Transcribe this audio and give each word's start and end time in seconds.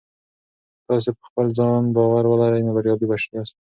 که 0.77 0.81
تاسي 0.87 1.11
په 1.17 1.23
خپل 1.29 1.47
ځان 1.57 1.81
باور 1.95 2.23
ولرئ 2.27 2.61
نو 2.65 2.71
بریالي 2.75 3.05
یاست. 3.35 3.55